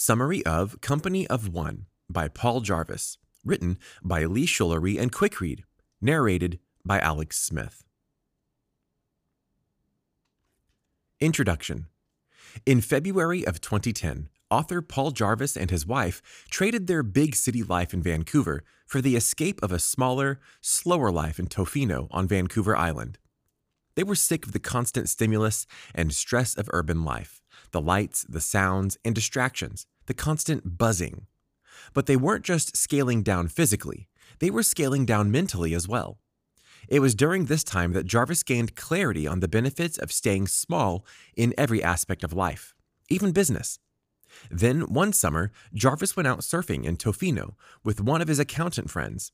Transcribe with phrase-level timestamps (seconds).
[0.00, 3.18] Summary of Company of One by Paul Jarvis.
[3.44, 5.64] Written by Lee Schulery and Quickread.
[6.00, 7.82] Narrated by Alex Smith.
[11.18, 11.86] Introduction
[12.64, 17.92] In February of 2010, author Paul Jarvis and his wife traded their big city life
[17.92, 23.18] in Vancouver for the escape of a smaller, slower life in Tofino on Vancouver Island.
[23.96, 28.40] They were sick of the constant stimulus and stress of urban life the lights, the
[28.40, 31.26] sounds, and distractions, the constant buzzing.
[31.94, 34.08] But they weren't just scaling down physically,
[34.40, 36.18] they were scaling down mentally as well.
[36.88, 41.04] It was during this time that Jarvis gained clarity on the benefits of staying small
[41.36, 42.74] in every aspect of life,
[43.08, 43.78] even business.
[44.50, 49.32] Then, one summer, Jarvis went out surfing in Tofino with one of his accountant friends.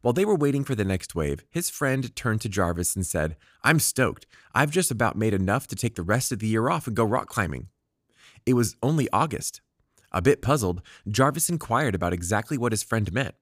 [0.00, 3.36] While they were waiting for the next wave, his friend turned to Jarvis and said,
[3.64, 4.26] I'm stoked.
[4.54, 7.04] I've just about made enough to take the rest of the year off and go
[7.04, 7.68] rock climbing.
[8.46, 9.60] It was only August.
[10.12, 13.34] A bit puzzled, Jarvis inquired about exactly what his friend meant.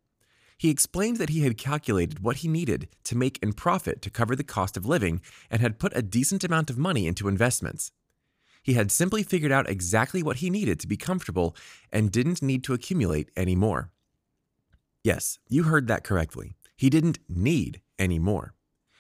[0.59, 4.35] He explained that he had calculated what he needed to make in profit to cover
[4.35, 5.21] the cost of living
[5.51, 7.93] and had put a decent amount of money into investments.
[8.63, 11.55] He had simply figured out exactly what he needed to be comfortable
[11.93, 13.93] and didn't need to accumulate any more.
[15.07, 16.57] Yes, you heard that correctly.
[16.77, 18.55] He didn't need any more.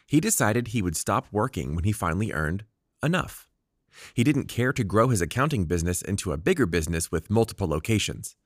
[0.07, 2.63] He decided he would stop working when he finally earned
[3.03, 3.49] enough.
[4.15, 8.37] He didn't care to grow his accounting business into a bigger business with multiple locations.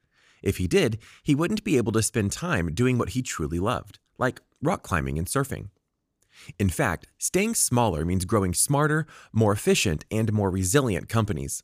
[0.43, 3.99] If he did, he wouldn't be able to spend time doing what he truly loved,
[4.17, 5.69] like rock climbing and surfing.
[6.59, 11.63] In fact, staying smaller means growing smarter, more efficient, and more resilient companies.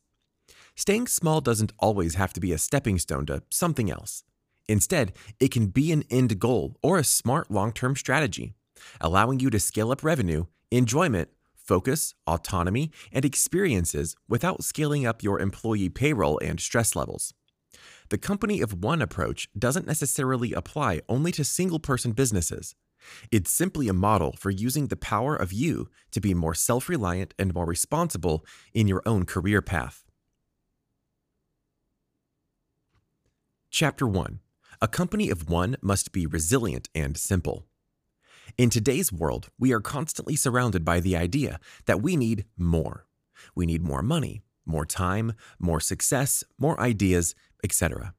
[0.74, 4.24] Staying small doesn't always have to be a stepping stone to something else.
[4.68, 8.54] Instead, it can be an end goal or a smart long term strategy,
[9.00, 15.40] allowing you to scale up revenue, enjoyment, focus, autonomy, and experiences without scaling up your
[15.40, 17.34] employee payroll and stress levels.
[18.08, 22.74] The company of one approach doesn't necessarily apply only to single person businesses.
[23.30, 27.34] It's simply a model for using the power of you to be more self reliant
[27.38, 30.04] and more responsible in your own career path.
[33.70, 34.40] Chapter 1
[34.86, 37.66] a company of one must be resilient and simple.
[38.56, 43.04] In today's world, we are constantly surrounded by the idea that we need more.
[43.56, 48.14] We need more money, more time, more success, more ideas, etc.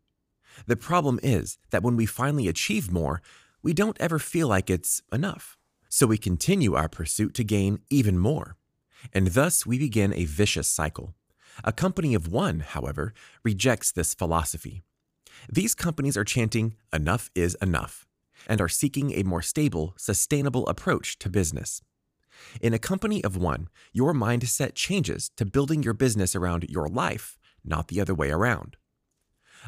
[0.66, 3.22] The problem is that when we finally achieve more,
[3.64, 5.58] we don't ever feel like it's enough.
[5.88, 8.58] So we continue our pursuit to gain even more.
[9.14, 11.16] And thus we begin a vicious cycle.
[11.64, 14.84] A company of one, however, rejects this philosophy.
[15.52, 18.06] These companies are chanting, enough is enough,
[18.48, 21.82] and are seeking a more stable, sustainable approach to business.
[22.62, 27.38] In a company of one, your mindset changes to building your business around your life,
[27.64, 28.78] not the other way around.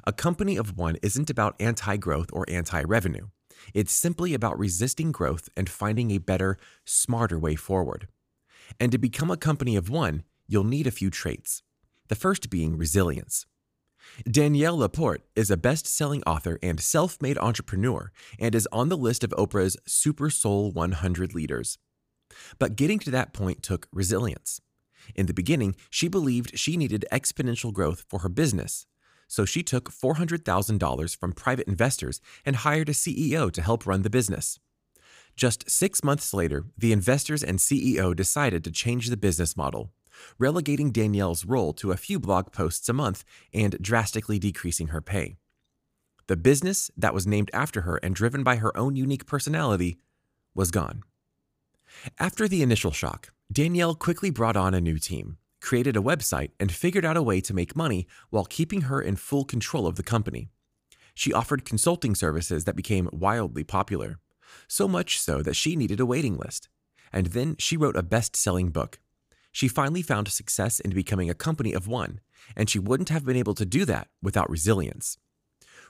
[0.06, 3.28] A company of one isn't about anti growth or anti revenue.
[3.74, 8.08] It's simply about resisting growth and finding a better, smarter way forward.
[8.80, 11.64] And to become a company of one, you'll need a few traits.
[12.08, 13.46] The first being resilience.
[14.30, 18.98] Danielle Laporte is a best selling author and self made entrepreneur and is on the
[18.98, 21.78] list of Oprah's Super Soul 100 leaders.
[22.58, 24.62] But getting to that point took resilience.
[25.16, 28.86] In the beginning, she believed she needed exponential growth for her business.
[29.28, 34.10] So she took $400,000 from private investors and hired a CEO to help run the
[34.10, 34.60] business.
[35.36, 39.92] Just six months later, the investors and CEO decided to change the business model
[40.38, 45.38] relegating Danielle's role to a few blog posts a month and drastically decreasing her pay.
[46.28, 49.98] The business that was named after her and driven by her own unique personality
[50.54, 51.04] was gone.
[52.20, 56.72] After the initial shock, Danielle quickly brought on a new team, created a website, and
[56.72, 60.04] figured out a way to make money while keeping her in full control of the
[60.04, 60.50] company.
[61.16, 64.20] She offered consulting services that became wildly popular,
[64.68, 66.70] so much so that she needed a waiting list.
[67.12, 69.00] And then she wrote a best selling book,
[69.52, 72.20] she finally found success in becoming a company of one,
[72.56, 75.18] and she wouldn't have been able to do that without resilience.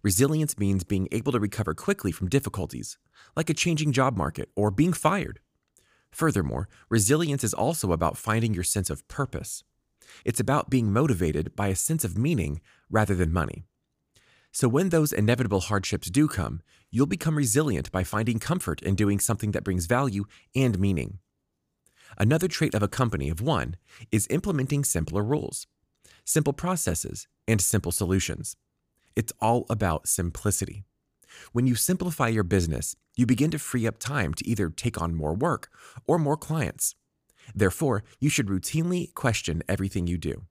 [0.02, 2.98] Resilience means being able to recover quickly from difficulties,
[3.36, 5.40] like a changing job market or being fired.
[6.12, 9.64] Furthermore, resilience is also about finding your sense of purpose.
[10.26, 13.66] It's about being motivated by a sense of meaning rather than money.
[14.52, 19.20] So, when those inevitable hardships do come, you'll become resilient by finding comfort in doing
[19.20, 20.26] something that brings value
[20.56, 21.20] and meaning.
[22.18, 23.76] Another trait of a company of one
[24.12, 25.68] is implementing simpler rules,
[26.26, 28.56] simple processes, and simple solutions.
[29.16, 30.84] It's all about simplicity.
[31.52, 35.16] When you simplify your business, you begin to free up time to either take on
[35.16, 35.70] more work
[36.08, 36.96] or more clients.
[37.54, 40.46] Therefore, you should routinely question everything you do.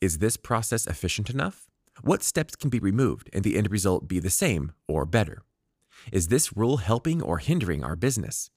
[0.00, 1.68] Is this process efficient enough?
[2.02, 5.42] What steps can be removed and the end result be the same or better?
[6.12, 8.50] Is this rule helping or hindering our business?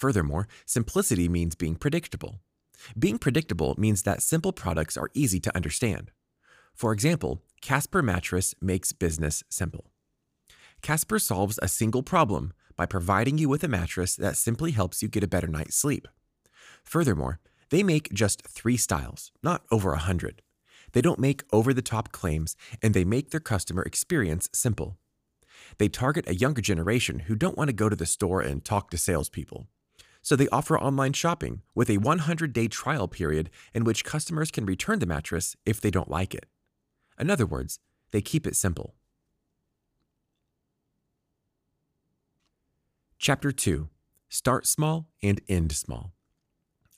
[0.00, 2.40] Furthermore, simplicity means being predictable.
[2.98, 6.10] Being predictable means that simple products are easy to understand.
[6.74, 9.90] For example, Casper Mattress makes business simple.
[10.80, 15.08] Casper solves a single problem by providing you with a mattress that simply helps you
[15.08, 16.08] get a better night's sleep.
[16.82, 17.38] Furthermore,
[17.68, 20.40] they make just three styles, not over a hundred.
[20.92, 24.96] They don't make over the top claims, and they make their customer experience simple.
[25.76, 28.88] They target a younger generation who don't want to go to the store and talk
[28.90, 29.66] to salespeople.
[30.22, 34.66] So they offer online shopping with a 100 day trial period in which customers can
[34.66, 36.46] return the mattress if they don't like it.
[37.18, 37.78] In other words,
[38.10, 38.94] they keep it simple.
[43.18, 43.88] Chapter 2
[44.28, 46.12] Start Small and End Small.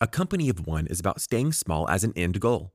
[0.01, 2.73] A company of one is about staying small as an end goal.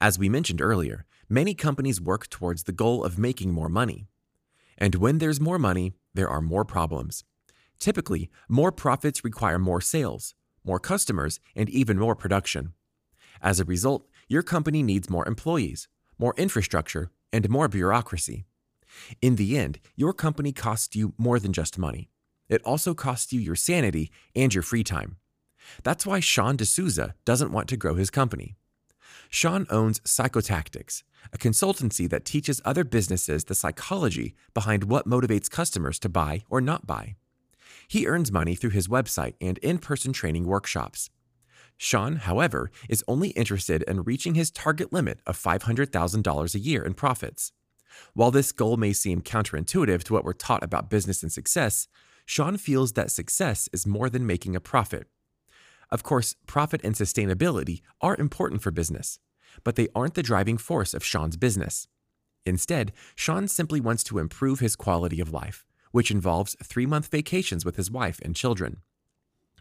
[0.00, 4.06] As we mentioned earlier, many companies work towards the goal of making more money.
[4.78, 7.24] And when there's more money, there are more problems.
[7.84, 10.34] Typically, more profits require more sales,
[10.64, 12.72] more customers, and even more production.
[13.42, 15.86] As a result, your company needs more employees,
[16.18, 18.46] more infrastructure, and more bureaucracy.
[19.20, 22.08] In the end, your company costs you more than just money.
[22.48, 25.18] It also costs you your sanity and your free time.
[25.82, 28.56] That's why Sean D'Souza doesn't want to grow his company.
[29.28, 31.02] Sean owns Psychotactics,
[31.34, 36.62] a consultancy that teaches other businesses the psychology behind what motivates customers to buy or
[36.62, 37.16] not buy.
[37.88, 41.10] He earns money through his website and in person training workshops.
[41.76, 46.94] Sean, however, is only interested in reaching his target limit of $500,000 a year in
[46.94, 47.52] profits.
[48.12, 51.88] While this goal may seem counterintuitive to what we're taught about business and success,
[52.26, 55.08] Sean feels that success is more than making a profit.
[55.90, 59.18] Of course, profit and sustainability are important for business,
[59.62, 61.86] but they aren't the driving force of Sean's business.
[62.46, 67.64] Instead, Sean simply wants to improve his quality of life, which involves three month vacations
[67.64, 68.78] with his wife and children.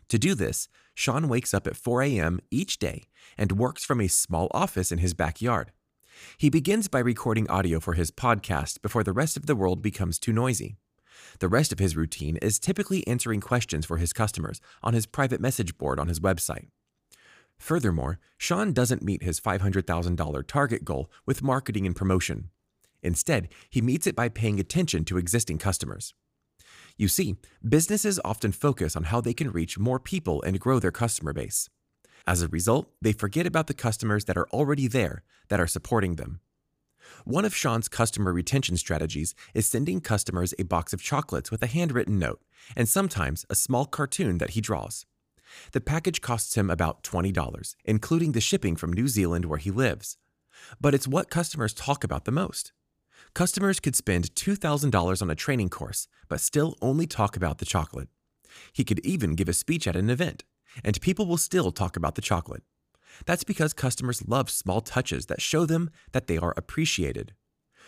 [0.10, 2.40] To do this, Sean wakes up at 4 a.m.
[2.50, 3.04] each day
[3.38, 5.72] and works from a small office in his backyard.
[6.36, 10.18] He begins by recording audio for his podcast before the rest of the world becomes
[10.18, 10.76] too noisy.
[11.38, 15.40] The rest of his routine is typically answering questions for his customers on his private
[15.40, 16.66] message board on his website.
[17.60, 22.50] Furthermore, Sean doesn't meet his $500,000 target goal with marketing and promotion.
[23.04, 26.14] Instead, he meets it by paying attention to existing customers.
[26.98, 27.36] You see,
[27.68, 31.70] businesses often focus on how they can reach more people and grow their customer base.
[32.26, 36.16] As a result, they forget about the customers that are already there that are supporting
[36.16, 36.40] them.
[37.26, 41.68] One of Sean's customer retention strategies is sending customers a box of chocolates with a
[41.68, 42.42] handwritten note
[42.76, 45.06] and sometimes a small cartoon that he draws.
[45.74, 50.18] The package costs him about $20, including the shipping from New Zealand where he lives.
[50.80, 52.72] But it's what customers talk about the most.
[53.36, 58.10] Customers could spend $2,000 on a training course, but still only talk about the chocolate.
[58.72, 60.44] He could even give a speech at an event,
[60.84, 62.62] and people will still talk about the chocolate.
[63.26, 67.34] That's because customers love small touches that show them that they are appreciated.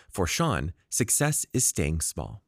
[0.09, 2.41] For Sean, success is staying small.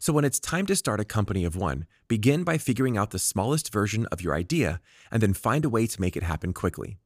[0.00, 3.20] So when it's time to start a company of one, begin by figuring out the
[3.20, 4.80] smallest version of your idea
[5.12, 6.98] and then find a way to make it happen quickly.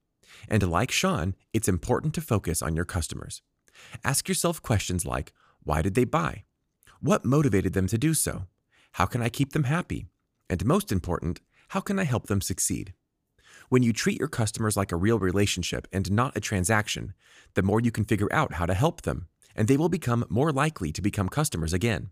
[0.49, 3.43] And like Sean, it's important to focus on your customers.
[4.05, 5.33] Ask yourself questions like
[5.63, 6.45] why did they buy?
[7.01, 8.47] What motivated them to do so?
[8.93, 10.07] How can I keep them happy?
[10.49, 12.95] And most important, how can I help them succeed?
[13.69, 17.15] When you treat your customers like a real relationship and not a transaction,
[17.55, 20.53] the more you can figure out how to help them, and they will become more
[20.53, 22.11] likely to become customers again.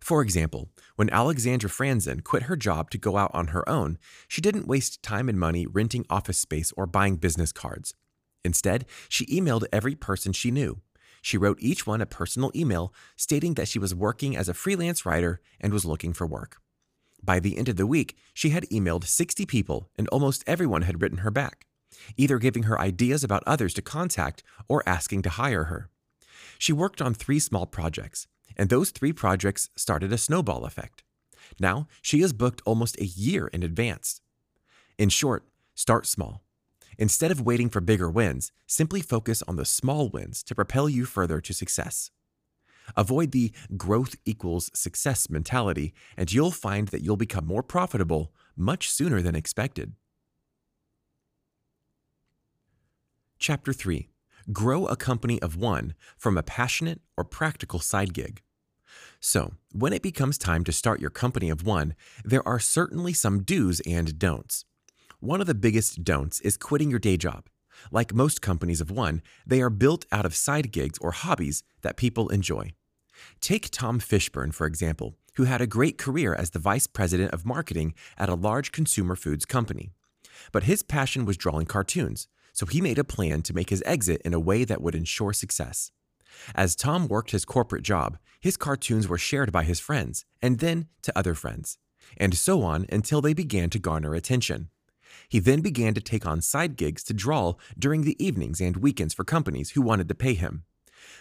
[0.00, 3.96] For example, when Alexandra Franzen quit her job to go out on her own,
[4.28, 7.94] she didn't waste time and money renting office space or buying business cards.
[8.44, 10.80] Instead, she emailed every person she knew.
[11.22, 15.06] She wrote each one a personal email stating that she was working as a freelance
[15.06, 16.58] writer and was looking for work.
[17.22, 21.00] By the end of the week, she had emailed 60 people and almost everyone had
[21.00, 21.66] written her back,
[22.18, 25.88] either giving her ideas about others to contact or asking to hire her.
[26.58, 31.02] She worked on three small projects, and those three projects started a snowball effect.
[31.58, 34.20] Now, she is booked almost a year in advance.
[34.98, 36.43] In short, start small.
[36.98, 41.04] Instead of waiting for bigger wins, simply focus on the small wins to propel you
[41.04, 42.10] further to success.
[42.96, 48.90] Avoid the growth equals success mentality, and you'll find that you'll become more profitable much
[48.90, 49.94] sooner than expected.
[53.38, 54.08] Chapter 3
[54.52, 58.42] Grow a company of one from a passionate or practical side gig.
[59.20, 63.42] So, when it becomes time to start your company of one, there are certainly some
[63.42, 64.66] do's and don'ts.
[65.24, 67.46] One of the biggest don'ts is quitting your day job.
[67.90, 71.96] Like most companies of one, they are built out of side gigs or hobbies that
[71.96, 72.74] people enjoy.
[73.40, 77.46] Take Tom Fishburne, for example, who had a great career as the vice president of
[77.46, 79.92] marketing at a large consumer foods company.
[80.52, 84.20] But his passion was drawing cartoons, so he made a plan to make his exit
[84.26, 85.90] in a way that would ensure success.
[86.54, 90.88] As Tom worked his corporate job, his cartoons were shared by his friends, and then
[91.00, 91.78] to other friends,
[92.18, 94.68] and so on until they began to garner attention.
[95.28, 99.14] He then began to take on side gigs to draw during the evenings and weekends
[99.14, 100.64] for companies who wanted to pay him.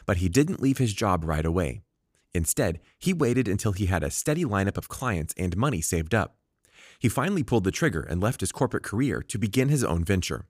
[0.06, 1.82] But he didn't leave his job right away.
[2.34, 6.38] Instead, he waited until he had a steady lineup of clients and money saved up.
[7.00, 10.46] He finally pulled the trigger and left his corporate career to begin his own venture.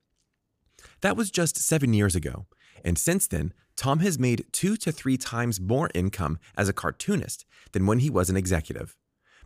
[1.02, 2.46] That was just seven years ago,
[2.84, 7.46] and since then, Tom has made two to three times more income as a cartoonist
[7.72, 8.96] than when he was an executive.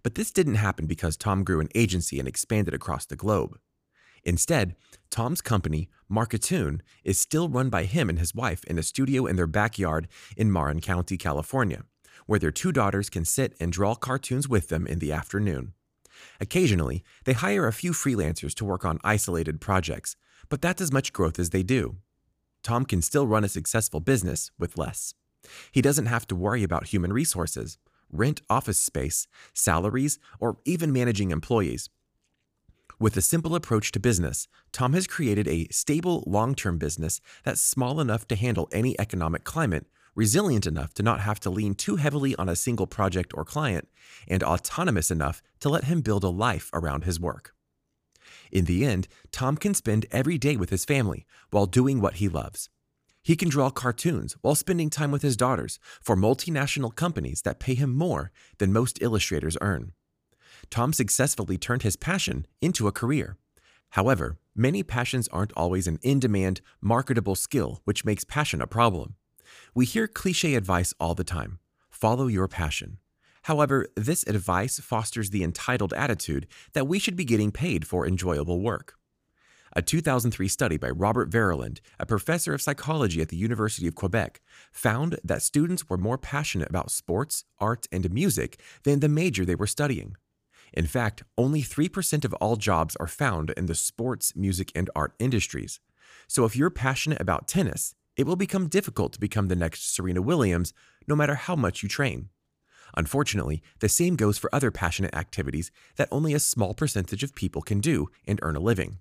[0.04, 3.58] But this didn't happen because Tom grew an agency and expanded across the globe.
[4.28, 4.76] Instead,
[5.10, 9.38] Tom's company, Markatoon, is still run by him and his wife in a studio in
[9.38, 10.06] their backyard
[10.36, 11.84] in Marin County, California,
[12.26, 15.72] where their two daughters can sit and draw cartoons with them in the afternoon.
[16.42, 20.18] Occasionally, they hire a few freelancers to work on isolated projects,
[20.50, 21.96] but that's as much growth as they do.
[22.64, 25.14] Tom can still run a successful business with less.
[25.72, 27.78] He doesn't have to worry about human resources,
[28.12, 31.90] rent office space, salaries, or even managing employees.
[33.00, 37.62] With a simple approach to business, Tom has created a stable long term business that's
[37.62, 39.86] small enough to handle any economic climate,
[40.16, 43.88] resilient enough to not have to lean too heavily on a single project or client,
[44.27, 47.54] and autonomous enough to let him build a life around his work.
[48.51, 52.27] In the end, Tom can spend every day with his family while doing what he
[52.27, 52.68] loves.
[53.22, 57.75] He can draw cartoons while spending time with his daughters for multinational companies that pay
[57.75, 59.92] him more than most illustrators earn.
[60.70, 63.38] Tom successfully turned his passion into a career.
[63.92, 69.16] However, many passions aren't always an in demand, marketable skill, which makes passion a problem.
[69.74, 71.60] We hear cliche advice all the time
[71.90, 73.00] follow your passion.
[73.44, 78.62] However, this advice fosters the entitled attitude that we should be getting paid for enjoyable
[78.62, 78.94] work.
[79.74, 84.42] A 2003 study by Robert Vallerand, a professor of psychology at the University of Quebec,
[84.72, 89.56] found that students were more passionate about sports, art, and music than the major they
[89.56, 90.16] were studying.
[90.74, 95.14] In fact, only 3% of all jobs are found in the sports, music, and art
[95.20, 95.80] industries.
[96.28, 100.22] So if you're passionate about tennis, it will become difficult to become the next Serena
[100.22, 100.74] Williams
[101.08, 102.30] no matter how much you train.
[102.96, 107.62] Unfortunately, the same goes for other passionate activities that only a small percentage of people
[107.62, 109.00] can do and earn a living.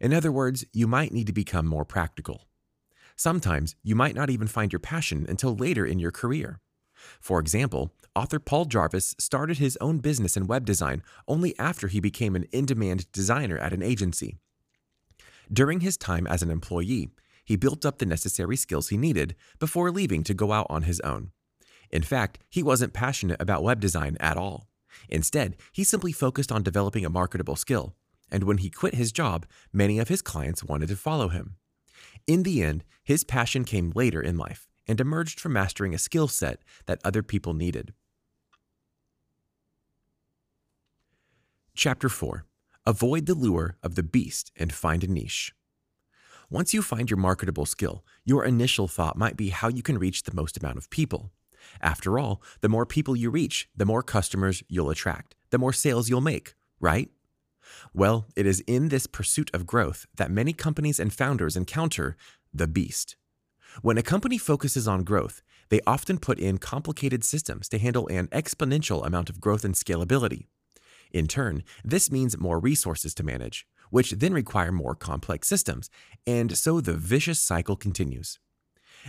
[0.00, 2.48] In other words, you might need to become more practical.
[3.16, 6.60] Sometimes you might not even find your passion until later in your career.
[7.20, 12.00] For example, author Paul Jarvis started his own business in web design only after he
[12.00, 14.36] became an in demand designer at an agency.
[15.52, 17.10] During his time as an employee,
[17.44, 21.00] he built up the necessary skills he needed before leaving to go out on his
[21.00, 21.30] own.
[21.90, 24.68] In fact, he wasn't passionate about web design at all.
[25.08, 27.94] Instead, he simply focused on developing a marketable skill,
[28.30, 31.56] and when he quit his job, many of his clients wanted to follow him.
[32.26, 36.28] In the end, his passion came later in life and emerged from mastering a skill
[36.28, 37.92] set that other people needed.
[41.74, 42.44] Chapter 4
[42.86, 45.52] Avoid the lure of the beast and find a niche.
[46.48, 50.22] Once you find your marketable skill, your initial thought might be how you can reach
[50.22, 51.32] the most amount of people.
[51.80, 56.08] After all, the more people you reach, the more customers you'll attract, the more sales
[56.08, 57.10] you'll make, right?
[57.92, 62.16] Well, it is in this pursuit of growth that many companies and founders encounter
[62.54, 63.16] the beast.
[63.82, 68.28] When a company focuses on growth, they often put in complicated systems to handle an
[68.28, 70.46] exponential amount of growth and scalability.
[71.12, 75.90] In turn, this means more resources to manage, which then require more complex systems,
[76.26, 78.38] and so the vicious cycle continues.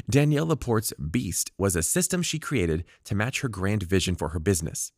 [0.09, 4.39] Danielle Laporte's Beast was a system she created to match her grand vision for her
[4.39, 4.91] business.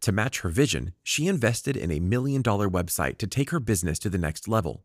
[0.00, 3.98] To match her vision, she invested in a million dollar website to take her business
[4.00, 4.84] to the next level.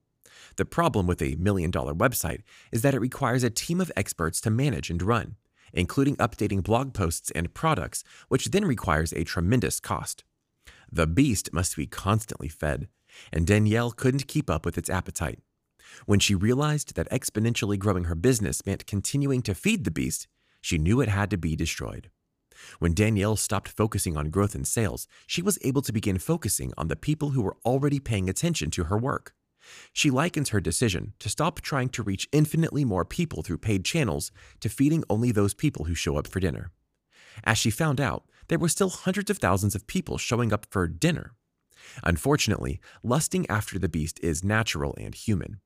[0.56, 2.42] The problem with a million dollar website
[2.72, 5.36] is that it requires a team of experts to manage and run,
[5.74, 10.24] including updating blog posts and products, which then requires a tremendous cost.
[10.92, 12.88] The beast must be constantly fed,
[13.32, 15.40] and Danielle couldn't keep up with its appetite.
[16.06, 20.28] When she realized that exponentially growing her business meant continuing to feed the beast,
[20.62, 22.10] she knew it had to be destroyed.
[22.80, 26.88] When Danielle stopped focusing on growth and sales, she was able to begin focusing on
[26.88, 29.34] the people who were already paying attention to her work.
[29.94, 34.32] She likens her decision to stop trying to reach infinitely more people through paid channels
[34.60, 36.72] to feeding only those people who show up for dinner.
[37.44, 40.88] As she found out, there were still hundreds of thousands of people showing up for
[40.88, 41.34] dinner.
[42.04, 45.60] Unfortunately, lusting after the beast is natural and human.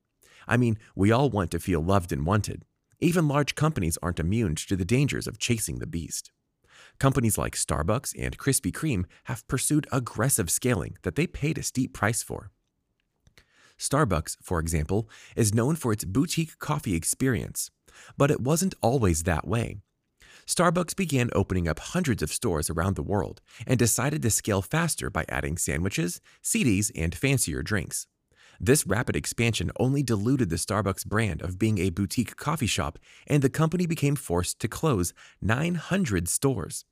[0.46, 2.64] I mean, we all want to feel loved and wanted.
[3.00, 6.32] Even large companies aren't immune to the dangers of chasing the beast.
[6.98, 11.92] Companies like Starbucks and Krispy Kreme have pursued aggressive scaling that they paid a steep
[11.92, 12.50] price for.
[13.82, 17.70] Starbucks, for example, is known for its boutique coffee experience,
[18.16, 19.78] but it wasn't always that way.
[20.46, 25.10] Starbucks began opening up hundreds of stores around the world and decided to scale faster
[25.10, 28.06] by adding sandwiches, CDs, and fancier drinks.
[28.60, 33.42] This rapid expansion only diluted the Starbucks brand of being a boutique coffee shop, and
[33.42, 36.84] the company became forced to close 900 stores.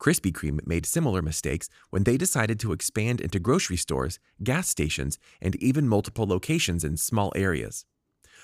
[0.00, 5.18] Krispy Kreme made similar mistakes when they decided to expand into grocery stores, gas stations,
[5.42, 7.84] and even multiple locations in small areas.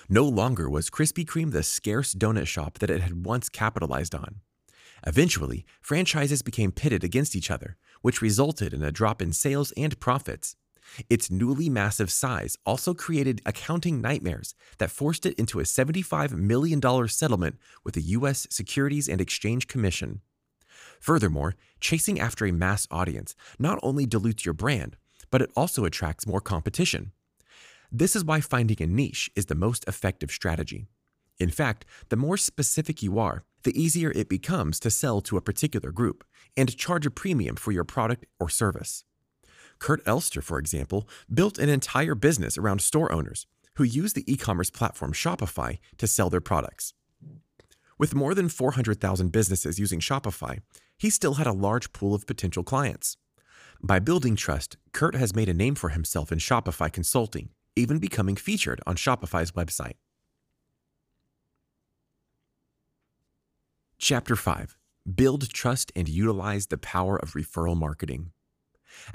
[0.08, 4.40] No longer was Krispy Kreme the scarce donut shop that it had once capitalized on.
[5.06, 9.98] Eventually, franchises became pitted against each other, which resulted in a drop in sales and
[9.98, 10.56] profits.
[11.08, 16.80] Its newly massive size also created accounting nightmares that forced it into a $75 million
[17.08, 18.46] settlement with the U.S.
[18.50, 20.20] Securities and Exchange Commission.
[21.06, 24.96] Furthermore, chasing after a mass audience not only dilutes your brand,
[25.30, 27.12] but it also attracts more competition.
[27.92, 30.88] This is why finding a niche is the most effective strategy.
[31.38, 35.40] In fact, the more specific you are, the easier it becomes to sell to a
[35.40, 36.24] particular group
[36.56, 39.04] and charge a premium for your product or service.
[39.78, 44.36] Kurt Elster, for example, built an entire business around store owners who use the e
[44.36, 46.94] commerce platform Shopify to sell their products.
[47.98, 50.60] With more than 400,000 businesses using Shopify,
[50.98, 53.16] he still had a large pool of potential clients.
[53.82, 58.36] By building trust, Kurt has made a name for himself in Shopify consulting, even becoming
[58.36, 59.94] featured on Shopify's website.
[63.98, 64.76] Chapter 5
[65.14, 68.32] Build Trust and Utilize the Power of Referral Marketing.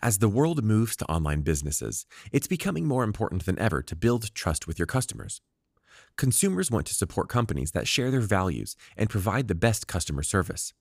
[0.01, 4.33] As the world moves to online businesses, it's becoming more important than ever to build
[4.33, 5.41] trust with your customers.
[6.21, 10.71] Consumers want to support companies that share their values and provide the best customer service.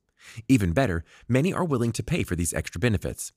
[0.49, 3.33] Even better, many are willing to pay for these extra benefits.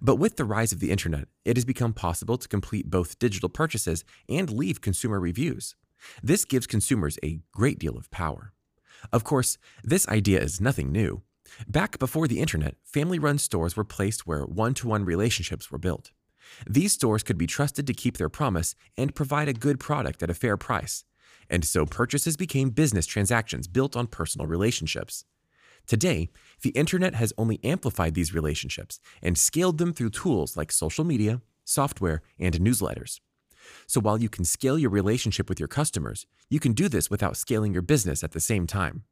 [0.00, 3.48] But with the rise of the internet, it has become possible to complete both digital
[3.48, 5.74] purchases and leave consumer reviews.
[6.22, 8.52] This gives consumers a great deal of power.
[9.12, 11.22] Of course, this idea is nothing new.
[11.66, 15.78] Back before the internet, family run stores were placed where one to one relationships were
[15.78, 16.12] built.
[16.70, 20.30] These stores could be trusted to keep their promise and provide a good product at
[20.30, 21.02] a fair price.
[21.50, 25.24] And so purchases became business transactions built on personal relationships.
[25.86, 26.30] Today,
[26.62, 31.42] the internet has only amplified these relationships and scaled them through tools like social media,
[31.64, 33.20] software, and newsletters.
[33.86, 37.36] So while you can scale your relationship with your customers, you can do this without
[37.36, 39.04] scaling your business at the same time.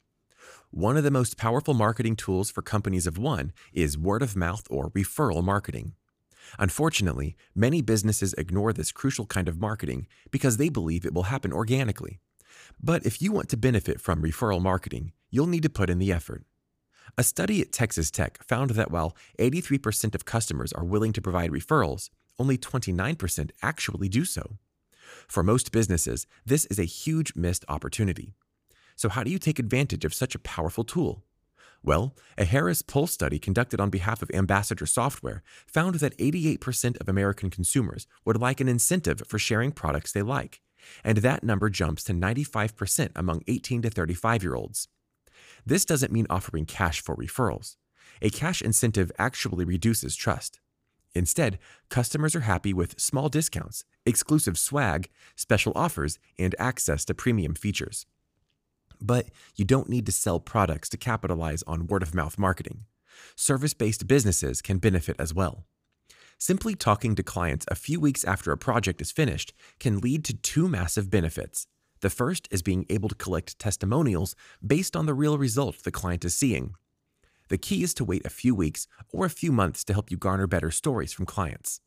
[0.71, 4.67] One of the most powerful marketing tools for companies of one is word of mouth
[4.71, 5.93] or referral marketing.
[6.59, 11.53] Unfortunately, many businesses ignore this crucial kind of marketing because they believe it will happen
[11.53, 12.21] organically.
[12.83, 16.13] But if you want to benefit from referral marketing, you'll need to put in the
[16.13, 16.45] effort.
[17.19, 21.51] A study at Texas Tech found that while 83% of customers are willing to provide
[21.51, 24.59] referrals, only 29% actually do so.
[25.29, 28.35] For most businesses, this is a huge missed opportunity.
[28.97, 31.25] So, how do you take advantage of such a powerful tool?
[31.85, 37.09] Well, a Harris Poll study conducted on behalf of Ambassador Software found that 88% of
[37.09, 40.61] American consumers would like an incentive for sharing products they like,
[41.03, 44.89] and that number jumps to 95% among 18 to 35 year olds.
[45.67, 47.77] This doesn't mean offering cash for referrals.
[48.21, 50.61] A cash incentive actually reduces trust.
[51.15, 51.59] Instead,
[51.91, 58.07] customers are happy with small discounts, exclusive swag, special offers, and access to premium features.
[59.03, 62.85] But you don't need to sell products to capitalize on word of mouth marketing.
[63.35, 65.65] Service based businesses can benefit as well.
[66.39, 70.35] Simply talking to clients a few weeks after a project is finished can lead to
[70.35, 71.67] two massive benefits.
[72.01, 74.35] The first is being able to collect testimonials
[74.65, 76.75] based on the real result the client is seeing.
[77.49, 80.17] The key is to wait a few weeks or a few months to help you
[80.17, 81.81] garner better stories from clients.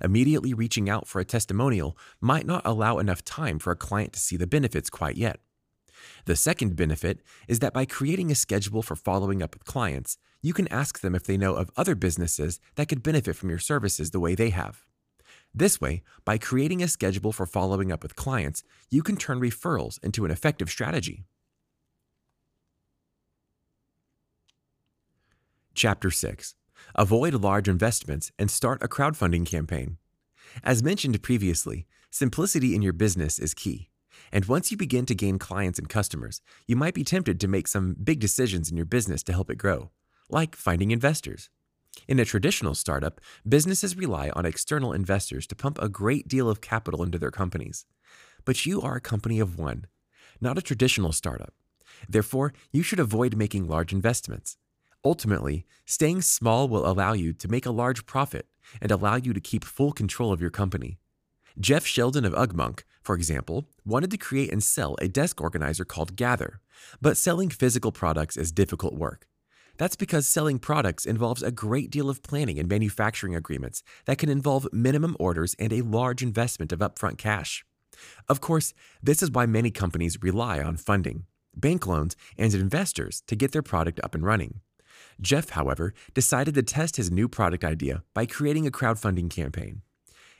[0.00, 4.20] Immediately reaching out for a testimonial might not allow enough time for a client to
[4.20, 5.40] see the benefits quite yet.
[6.24, 10.52] The second benefit is that by creating a schedule for following up with clients, you
[10.52, 14.10] can ask them if they know of other businesses that could benefit from your services
[14.10, 14.84] the way they have.
[15.54, 20.02] This way, by creating a schedule for following up with clients, you can turn referrals
[20.02, 21.24] into an effective strategy.
[25.74, 26.54] Chapter 6
[26.94, 29.98] Avoid large investments and start a crowdfunding campaign.
[30.62, 33.90] As mentioned previously, simplicity in your business is key.
[34.34, 37.68] And once you begin to gain clients and customers, you might be tempted to make
[37.68, 39.92] some big decisions in your business to help it grow,
[40.28, 41.50] like finding investors.
[42.08, 46.60] In a traditional startup, businesses rely on external investors to pump a great deal of
[46.60, 47.86] capital into their companies.
[48.44, 49.86] but you are a company of one,
[50.40, 51.54] not a traditional startup.
[52.08, 54.58] Therefore, you should avoid making large investments.
[55.04, 58.46] Ultimately, staying small will allow you to make a large profit
[58.82, 60.98] and allow you to keep full control of your company.
[61.60, 66.16] Jeff Sheldon of Ugmonk, for example, wanted to create and sell a desk organizer called
[66.16, 66.60] Gather,
[67.00, 69.28] but selling physical products is difficult work.
[69.76, 74.28] That's because selling products involves a great deal of planning and manufacturing agreements that can
[74.28, 77.64] involve minimum orders and a large investment of upfront cash.
[78.28, 83.36] Of course, this is why many companies rely on funding, bank loans, and investors to
[83.36, 84.60] get their product up and running.
[85.20, 89.82] Jeff, however, decided to test his new product idea by creating a crowdfunding campaign.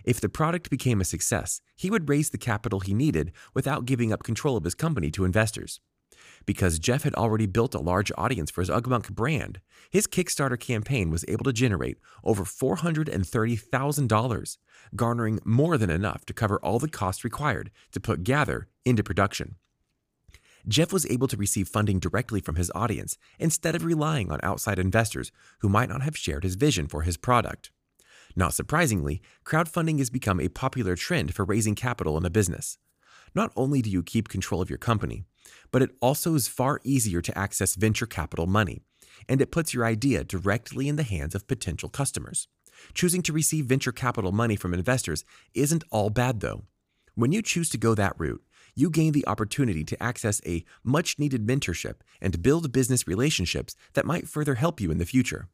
[0.05, 4.13] If the product became a success, he would raise the capital he needed without giving
[4.13, 5.81] up control of his company to investors.
[6.47, 11.11] Because Jeff had already built a large audience for his Ugmonk brand, his Kickstarter campaign
[11.11, 14.57] was able to generate over $430,000,
[14.95, 19.55] garnering more than enough to cover all the costs required to put Gather into production.
[20.67, 24.79] Jeff was able to receive funding directly from his audience instead of relying on outside
[24.79, 27.71] investors who might not have shared his vision for his product.
[28.37, 32.79] Not surprisingly, crowdfunding has become a popular trend for raising capital in a business.
[33.35, 35.25] Not only do you keep control of your company,
[35.71, 38.83] but it also is far easier to access venture capital money,
[39.29, 42.49] and it puts your idea directly in the hands of potential customers.
[42.93, 46.65] Choosing to receive venture capital money from investors isn't all bad, though.
[47.15, 48.43] When you choose to go that route,
[48.75, 54.07] you gain the opportunity to access a much needed mentorship and build business relationships that
[54.07, 55.49] might further help you in the future.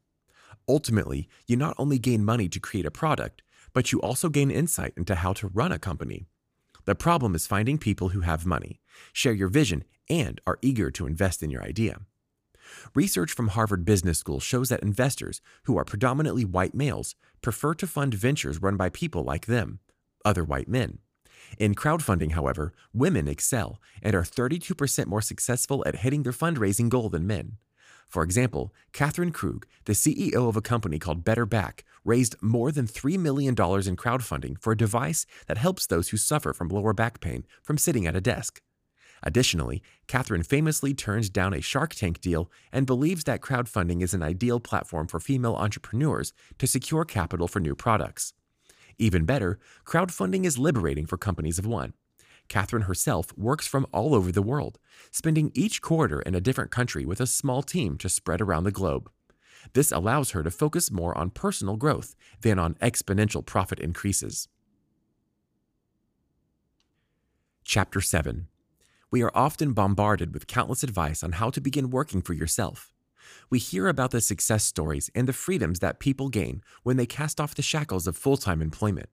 [0.67, 3.41] Ultimately, you not only gain money to create a product,
[3.73, 6.27] but you also gain insight into how to run a company.
[6.85, 8.79] The problem is finding people who have money,
[9.13, 12.01] share your vision, and are eager to invest in your idea.
[12.95, 17.87] Research from Harvard Business School shows that investors, who are predominantly white males, prefer to
[17.87, 19.79] fund ventures run by people like them,
[20.23, 20.99] other white men.
[21.57, 27.09] In crowdfunding, however, women excel and are 32% more successful at hitting their fundraising goal
[27.09, 27.57] than men.
[28.11, 32.85] For example, Catherine Krug, the CEO of a company called Better Back, raised more than
[32.85, 37.21] $3 million in crowdfunding for a device that helps those who suffer from lower back
[37.21, 38.61] pain from sitting at a desk.
[39.23, 44.23] Additionally, Catherine famously turned down a Shark Tank deal and believes that crowdfunding is an
[44.23, 48.33] ideal platform for female entrepreneurs to secure capital for new products.
[48.97, 51.93] Even better, crowdfunding is liberating for companies of one.
[52.51, 54.77] Catherine herself works from all over the world,
[55.09, 58.71] spending each quarter in a different country with a small team to spread around the
[58.71, 59.09] globe.
[59.71, 64.49] This allows her to focus more on personal growth than on exponential profit increases.
[67.63, 68.49] Chapter 7
[69.09, 72.91] We are often bombarded with countless advice on how to begin working for yourself.
[73.49, 77.39] We hear about the success stories and the freedoms that people gain when they cast
[77.39, 79.07] off the shackles of full time employment.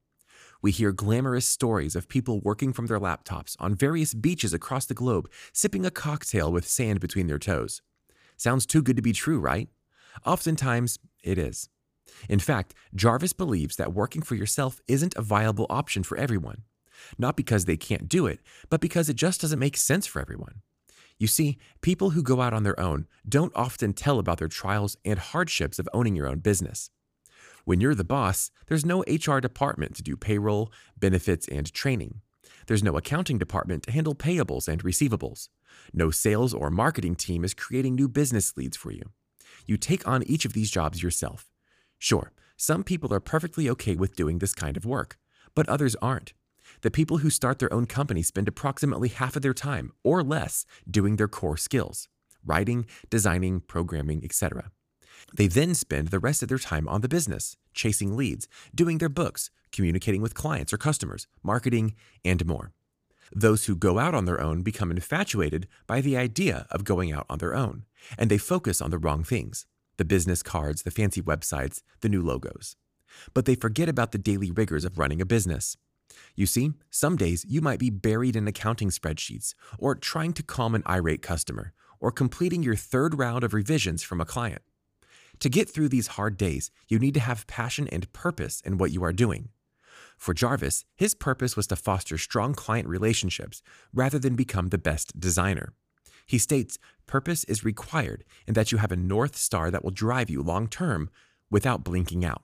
[0.60, 4.94] We hear glamorous stories of people working from their laptops on various beaches across the
[4.94, 7.80] globe, sipping a cocktail with sand between their toes.
[8.36, 9.68] Sounds too good to be true, right?
[10.26, 11.68] Oftentimes, it is.
[12.28, 16.62] In fact, Jarvis believes that working for yourself isn't a viable option for everyone.
[17.18, 20.62] Not because they can't do it, but because it just doesn't make sense for everyone.
[21.18, 24.96] You see, people who go out on their own don't often tell about their trials
[25.04, 26.90] and hardships of owning your own business.
[27.68, 32.22] When you're the boss, there's no HR department to do payroll, benefits, and training.
[32.66, 35.50] There's no accounting department to handle payables and receivables.
[35.92, 39.02] No sales or marketing team is creating new business leads for you.
[39.66, 41.50] You take on each of these jobs yourself.
[41.98, 45.18] Sure, some people are perfectly okay with doing this kind of work,
[45.54, 46.32] but others aren't.
[46.80, 50.64] The people who start their own company spend approximately half of their time or less
[50.90, 52.08] doing their core skills
[52.46, 54.70] writing, designing, programming, etc.
[55.34, 59.08] They then spend the rest of their time on the business, chasing leads, doing their
[59.08, 62.72] books, communicating with clients or customers, marketing, and more.
[63.34, 67.26] Those who go out on their own become infatuated by the idea of going out
[67.28, 67.84] on their own,
[68.16, 69.66] and they focus on the wrong things
[69.98, 72.76] the business cards, the fancy websites, the new logos.
[73.34, 75.76] But they forget about the daily rigors of running a business.
[76.36, 80.76] You see, some days you might be buried in accounting spreadsheets, or trying to calm
[80.76, 84.62] an irate customer, or completing your third round of revisions from a client.
[85.40, 88.90] To get through these hard days, you need to have passion and purpose in what
[88.90, 89.50] you are doing.
[90.16, 95.18] For Jarvis, his purpose was to foster strong client relationships rather than become the best
[95.20, 95.74] designer.
[96.26, 100.28] He states purpose is required and that you have a North Star that will drive
[100.28, 101.08] you long term
[101.50, 102.42] without blinking out.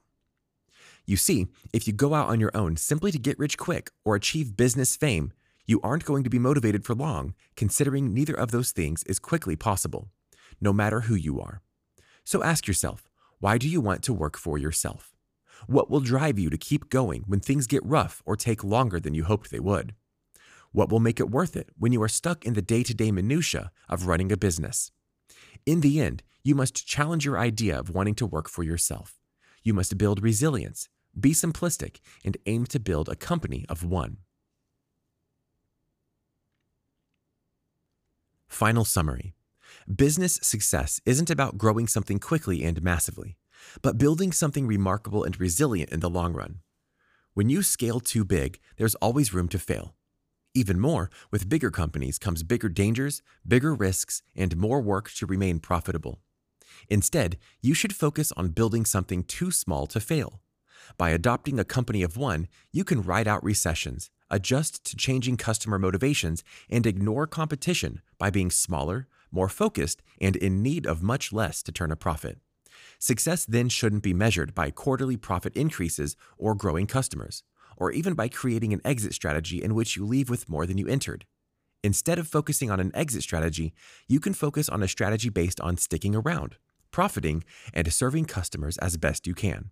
[1.05, 4.15] You see, if you go out on your own simply to get rich quick or
[4.15, 5.33] achieve business fame,
[5.67, 9.57] you aren't going to be motivated for long, considering neither of those things is quickly
[9.57, 10.09] possible,
[10.61, 11.61] no matter who you are.
[12.25, 13.09] So ask yourself
[13.39, 15.15] why do you want to work for yourself?
[15.67, 19.15] What will drive you to keep going when things get rough or take longer than
[19.15, 19.95] you hoped they would?
[20.73, 23.13] What will make it worth it when you are stuck in the day to day
[23.13, 24.91] minutiae of running a business?
[25.67, 29.19] In the end, you must challenge your idea of wanting to work for yourself.
[29.63, 34.19] You must build resilience, be simplistic, and aim to build a company of one.
[38.49, 39.35] Final summary
[39.93, 43.37] Business success isn't about growing something quickly and massively,
[43.83, 46.61] but building something remarkable and resilient in the long run.
[47.35, 49.95] When you scale too big, there's always room to fail.
[50.55, 55.59] Even more, with bigger companies comes bigger dangers, bigger risks, and more work to remain
[55.59, 56.23] profitable.
[56.89, 60.41] Instead, you should focus on building something too small to fail.
[60.97, 65.79] By adopting a company of one, you can ride out recessions, adjust to changing customer
[65.79, 71.63] motivations, and ignore competition by being smaller, more focused, and in need of much less
[71.65, 72.39] to turn a profit.
[72.99, 77.43] Success then shouldn't be measured by quarterly profit increases or growing customers,
[77.77, 80.87] or even by creating an exit strategy in which you leave with more than you
[80.87, 81.27] entered.
[81.83, 83.75] Instead of focusing on an exit strategy,
[84.09, 86.57] you can focus on a strategy based on sticking around,
[86.91, 87.45] profiting,
[87.75, 89.71] and serving customers as best you can.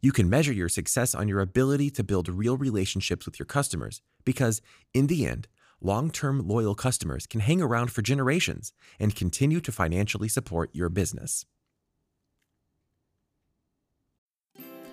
[0.00, 4.02] You can measure your success on your ability to build real relationships with your customers
[4.24, 4.60] because,
[4.92, 5.46] in the end,
[5.84, 10.88] long term loyal customers can hang around for generations and continue to financially support your
[10.88, 11.44] business.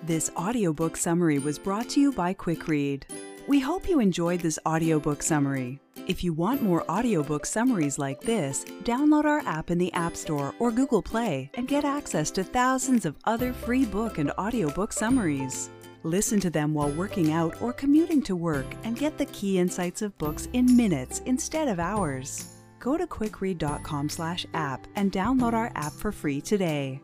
[0.04, 3.04] This audiobook summary was brought to you by QuickRead.
[3.46, 5.80] We hope you enjoyed this audiobook summary.
[6.08, 10.54] If you want more audiobook summaries like this, download our app in the App Store
[10.58, 15.70] or Google Play and get access to thousands of other free book and audiobook summaries.
[16.04, 20.02] Listen to them while working out or commuting to work and get the key insights
[20.02, 22.48] of books in minutes instead of hours.
[22.80, 27.00] Go to quickread.com/app and download our app for free today.